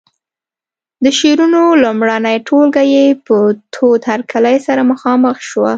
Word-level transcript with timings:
د 1.03 1.05
شعرونو 1.19 1.61
لومړنۍ 1.83 2.37
ټولګه 2.47 2.83
یې 2.93 3.05
په 3.25 3.35
تود 3.73 4.01
هرکلي 4.11 4.57
سره 4.67 4.81
مخامخ 4.91 5.35
شوه. 5.49 5.69